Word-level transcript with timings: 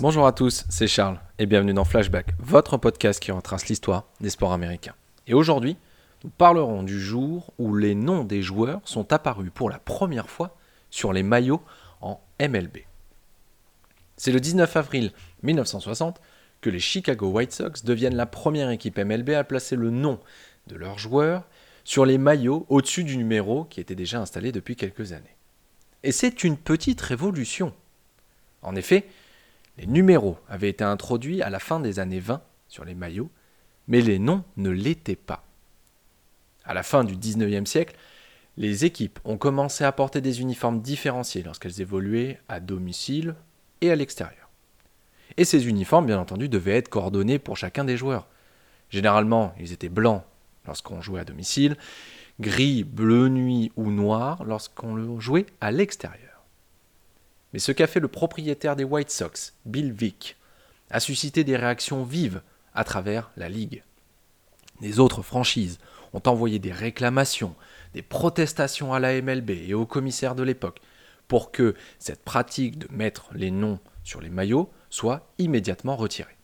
Bonjour 0.00 0.28
à 0.28 0.32
tous, 0.32 0.64
c'est 0.68 0.86
Charles 0.86 1.18
et 1.40 1.46
bienvenue 1.46 1.74
dans 1.74 1.84
Flashback, 1.84 2.32
votre 2.38 2.76
podcast 2.76 3.20
qui 3.20 3.32
retrace 3.32 3.66
l'histoire 3.66 4.04
des 4.20 4.30
sports 4.30 4.52
américains. 4.52 4.94
Et 5.26 5.34
aujourd'hui, 5.34 5.76
nous 6.22 6.30
parlerons 6.30 6.84
du 6.84 7.00
jour 7.00 7.52
où 7.58 7.74
les 7.74 7.96
noms 7.96 8.22
des 8.22 8.40
joueurs 8.40 8.80
sont 8.84 9.12
apparus 9.12 9.50
pour 9.52 9.68
la 9.68 9.80
première 9.80 10.30
fois 10.30 10.56
sur 10.88 11.12
les 11.12 11.24
maillots 11.24 11.64
en 12.00 12.20
MLB. 12.40 12.76
C'est 14.16 14.30
le 14.30 14.38
19 14.38 14.76
avril 14.76 15.12
1960 15.42 16.20
que 16.60 16.70
les 16.70 16.78
Chicago 16.78 17.30
White 17.30 17.50
Sox 17.50 17.82
deviennent 17.84 18.14
la 18.14 18.26
première 18.26 18.70
équipe 18.70 19.00
MLB 19.00 19.30
à 19.30 19.42
placer 19.42 19.74
le 19.74 19.90
nom 19.90 20.20
de 20.68 20.76
leurs 20.76 21.00
joueurs 21.00 21.42
sur 21.82 22.06
les 22.06 22.18
maillots 22.18 22.66
au-dessus 22.68 23.02
du 23.02 23.16
numéro 23.16 23.64
qui 23.64 23.80
était 23.80 23.96
déjà 23.96 24.20
installé 24.20 24.52
depuis 24.52 24.76
quelques 24.76 25.12
années. 25.12 25.36
Et 26.04 26.12
c'est 26.12 26.44
une 26.44 26.56
petite 26.56 27.00
révolution. 27.00 27.74
En 28.62 28.76
effet, 28.76 29.04
les 29.78 29.86
numéros 29.86 30.36
avaient 30.48 30.68
été 30.68 30.84
introduits 30.84 31.40
à 31.40 31.50
la 31.50 31.60
fin 31.60 31.80
des 31.80 32.00
années 32.00 32.20
20 32.20 32.42
sur 32.68 32.84
les 32.84 32.94
maillots, 32.94 33.30
mais 33.86 34.00
les 34.00 34.18
noms 34.18 34.44
ne 34.56 34.70
l'étaient 34.70 35.16
pas. 35.16 35.44
À 36.64 36.74
la 36.74 36.82
fin 36.82 37.04
du 37.04 37.16
19e 37.16 37.64
siècle, 37.64 37.96
les 38.56 38.84
équipes 38.84 39.20
ont 39.24 39.38
commencé 39.38 39.84
à 39.84 39.92
porter 39.92 40.20
des 40.20 40.40
uniformes 40.40 40.82
différenciés 40.82 41.44
lorsqu'elles 41.44 41.80
évoluaient 41.80 42.40
à 42.48 42.58
domicile 42.60 43.36
et 43.80 43.90
à 43.90 43.96
l'extérieur. 43.96 44.50
Et 45.36 45.44
ces 45.44 45.68
uniformes, 45.68 46.06
bien 46.06 46.18
entendu, 46.18 46.48
devaient 46.48 46.76
être 46.76 46.88
coordonnés 46.88 47.38
pour 47.38 47.56
chacun 47.56 47.84
des 47.84 47.96
joueurs. 47.96 48.26
Généralement, 48.90 49.54
ils 49.60 49.72
étaient 49.72 49.88
blancs 49.88 50.24
lorsqu'on 50.66 51.00
jouait 51.00 51.20
à 51.20 51.24
domicile, 51.24 51.76
gris, 52.40 52.82
bleu 52.82 53.28
nuit 53.28 53.70
ou 53.76 53.90
noir 53.90 54.42
lorsqu'on 54.44 55.20
jouait 55.20 55.46
à 55.60 55.70
l'extérieur. 55.70 56.27
Mais 57.52 57.58
ce 57.58 57.72
qu'a 57.72 57.86
fait 57.86 58.00
le 58.00 58.08
propriétaire 58.08 58.76
des 58.76 58.84
White 58.84 59.10
Sox, 59.10 59.54
Bill 59.64 59.92
Vick, 59.92 60.36
a 60.90 61.00
suscité 61.00 61.44
des 61.44 61.56
réactions 61.56 62.04
vives 62.04 62.42
à 62.74 62.84
travers 62.84 63.30
la 63.36 63.48
ligue. 63.48 63.82
Les 64.80 65.00
autres 65.00 65.22
franchises 65.22 65.78
ont 66.12 66.22
envoyé 66.26 66.58
des 66.58 66.72
réclamations, 66.72 67.54
des 67.94 68.02
protestations 68.02 68.92
à 68.92 69.00
la 69.00 69.20
MLB 69.20 69.50
et 69.50 69.74
au 69.74 69.86
commissaire 69.86 70.34
de 70.34 70.42
l'époque 70.42 70.80
pour 71.26 71.50
que 71.50 71.74
cette 71.98 72.24
pratique 72.24 72.78
de 72.78 72.88
mettre 72.90 73.30
les 73.34 73.50
noms 73.50 73.78
sur 74.02 74.20
les 74.20 74.30
maillots 74.30 74.70
soit 74.88 75.28
immédiatement 75.38 75.96
retirée. 75.96 76.36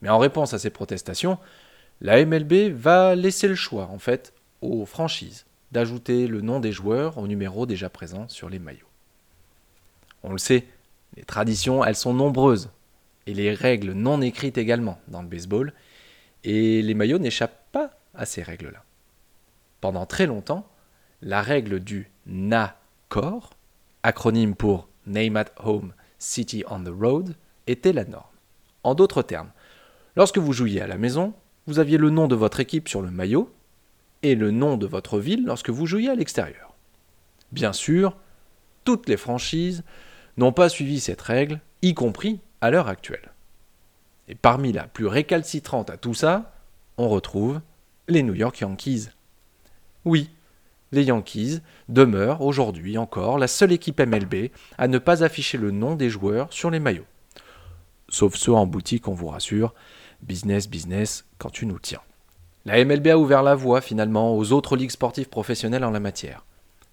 Mais 0.00 0.08
en 0.08 0.18
réponse 0.18 0.54
à 0.54 0.58
ces 0.58 0.70
protestations, 0.70 1.38
la 2.00 2.24
MLB 2.24 2.72
va 2.72 3.14
laisser 3.14 3.46
le 3.46 3.54
choix, 3.54 3.84
en 3.84 3.98
fait, 3.98 4.32
aux 4.62 4.86
franchises 4.86 5.46
d'ajouter 5.70 6.26
le 6.26 6.40
nom 6.40 6.60
des 6.60 6.72
joueurs 6.72 7.18
au 7.18 7.26
numéro 7.26 7.66
déjà 7.66 7.88
présent 7.88 8.28
sur 8.28 8.48
les 8.48 8.58
maillots. 8.58 8.91
On 10.22 10.32
le 10.32 10.38
sait, 10.38 10.66
les 11.16 11.24
traditions, 11.24 11.84
elles 11.84 11.96
sont 11.96 12.14
nombreuses, 12.14 12.70
et 13.26 13.34
les 13.34 13.54
règles 13.54 13.92
non 13.92 14.20
écrites 14.20 14.58
également 14.58 14.98
dans 15.08 15.22
le 15.22 15.28
baseball, 15.28 15.72
et 16.44 16.82
les 16.82 16.94
maillots 16.94 17.18
n'échappent 17.18 17.70
pas 17.72 17.90
à 18.14 18.26
ces 18.26 18.42
règles-là. 18.42 18.84
Pendant 19.80 20.06
très 20.06 20.26
longtemps, 20.26 20.68
la 21.22 21.42
règle 21.42 21.80
du 21.80 22.10
NACOR, 22.26 23.50
acronyme 24.02 24.54
pour 24.54 24.88
Name 25.06 25.36
at 25.36 25.46
Home, 25.64 25.92
City 26.18 26.64
on 26.68 26.82
the 26.82 26.88
Road, 26.88 27.34
était 27.66 27.92
la 27.92 28.04
norme. 28.04 28.24
En 28.84 28.94
d'autres 28.94 29.22
termes, 29.22 29.50
lorsque 30.16 30.38
vous 30.38 30.52
jouiez 30.52 30.80
à 30.80 30.86
la 30.86 30.98
maison, 30.98 31.34
vous 31.66 31.78
aviez 31.78 31.98
le 31.98 32.10
nom 32.10 32.26
de 32.26 32.34
votre 32.34 32.60
équipe 32.60 32.88
sur 32.88 33.02
le 33.02 33.10
maillot 33.10 33.52
et 34.22 34.34
le 34.34 34.50
nom 34.50 34.76
de 34.76 34.86
votre 34.86 35.18
ville 35.18 35.44
lorsque 35.44 35.70
vous 35.70 35.86
jouiez 35.86 36.10
à 36.10 36.14
l'extérieur. 36.14 36.74
Bien 37.52 37.72
sûr, 37.72 38.16
toutes 38.84 39.08
les 39.08 39.16
franchises 39.16 39.84
n'ont 40.36 40.52
pas 40.52 40.68
suivi 40.68 41.00
cette 41.00 41.22
règle, 41.22 41.60
y 41.82 41.94
compris 41.94 42.40
à 42.60 42.70
l'heure 42.70 42.88
actuelle. 42.88 43.32
Et 44.28 44.34
parmi 44.34 44.72
la 44.72 44.84
plus 44.84 45.06
récalcitrante 45.06 45.90
à 45.90 45.96
tout 45.96 46.14
ça, 46.14 46.52
on 46.96 47.08
retrouve 47.08 47.60
les 48.08 48.22
New 48.22 48.34
York 48.34 48.60
Yankees. 48.60 49.08
Oui, 50.04 50.30
les 50.92 51.04
Yankees 51.04 51.60
demeurent 51.88 52.42
aujourd'hui 52.42 52.98
encore 52.98 53.38
la 53.38 53.48
seule 53.48 53.72
équipe 53.72 54.00
MLB 54.00 54.50
à 54.78 54.88
ne 54.88 54.98
pas 54.98 55.24
afficher 55.24 55.58
le 55.58 55.70
nom 55.70 55.96
des 55.96 56.10
joueurs 56.10 56.52
sur 56.52 56.70
les 56.70 56.80
maillots. 56.80 57.06
Sauf 58.08 58.36
ceux 58.36 58.52
en 58.52 58.66
boutique, 58.66 59.08
on 59.08 59.14
vous 59.14 59.28
rassure, 59.28 59.74
business, 60.22 60.68
business, 60.68 61.24
quand 61.38 61.50
tu 61.50 61.66
nous 61.66 61.78
tiens. 61.78 62.00
La 62.64 62.84
MLB 62.84 63.08
a 63.08 63.18
ouvert 63.18 63.42
la 63.42 63.54
voie 63.54 63.80
finalement 63.80 64.36
aux 64.36 64.52
autres 64.52 64.76
ligues 64.76 64.90
sportives 64.90 65.28
professionnelles 65.28 65.84
en 65.84 65.90
la 65.90 65.98
matière. 65.98 66.44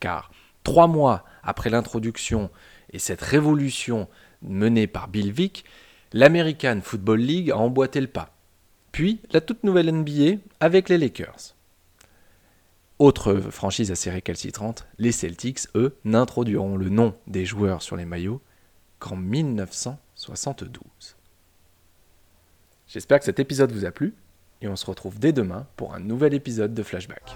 Car 0.00 0.30
trois 0.64 0.88
mois 0.88 1.24
après 1.42 1.70
l'introduction 1.70 2.50
et 2.90 2.98
cette 2.98 3.22
révolution 3.22 4.08
menée 4.42 4.86
par 4.86 5.08
Bill 5.08 5.32
Vick, 5.32 5.64
l'American 6.12 6.80
Football 6.82 7.20
League 7.20 7.50
a 7.50 7.56
emboîté 7.56 8.00
le 8.00 8.06
pas. 8.06 8.34
Puis 8.92 9.20
la 9.32 9.40
toute 9.40 9.64
nouvelle 9.64 9.92
NBA 9.92 10.40
avec 10.60 10.88
les 10.88 10.98
Lakers. 10.98 11.54
Autre 12.98 13.36
franchise 13.50 13.90
assez 13.90 14.10
récalcitrante, 14.10 14.86
les 14.98 15.12
Celtics, 15.12 15.60
eux, 15.74 15.96
n'introduiront 16.04 16.76
le 16.76 16.88
nom 16.88 17.14
des 17.26 17.44
joueurs 17.44 17.82
sur 17.82 17.96
les 17.96 18.04
maillots 18.04 18.40
qu'en 18.98 19.16
1972. 19.16 20.82
J'espère 22.86 23.18
que 23.18 23.24
cet 23.24 23.40
épisode 23.40 23.72
vous 23.72 23.86
a 23.86 23.90
plu 23.90 24.14
et 24.60 24.68
on 24.68 24.76
se 24.76 24.86
retrouve 24.86 25.18
dès 25.18 25.32
demain 25.32 25.66
pour 25.76 25.94
un 25.94 26.00
nouvel 26.00 26.34
épisode 26.34 26.74
de 26.74 26.82
Flashback. 26.82 27.34